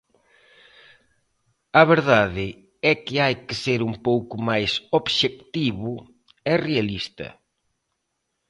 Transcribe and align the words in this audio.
A 1.81 1.83
verdade 1.93 2.47
é 2.91 2.93
que 3.05 3.15
hai 3.23 3.35
que 3.45 3.55
ser 3.63 3.79
un 3.89 3.93
pouco 4.07 4.35
máis 4.49 4.71
obxectivo 4.99 5.91
e 6.51 6.53
realista. 6.67 7.27